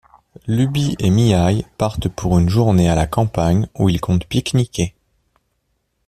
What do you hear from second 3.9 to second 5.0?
comptent pique-niquer.